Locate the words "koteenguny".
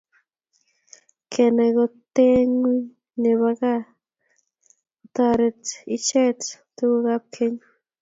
1.77-2.81